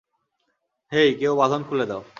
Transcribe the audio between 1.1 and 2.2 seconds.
কেউ বাধন খুলে দাও!